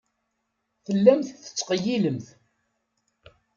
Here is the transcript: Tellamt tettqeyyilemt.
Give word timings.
Tellamt 0.85 1.35
tettqeyyilemt. 1.43 2.27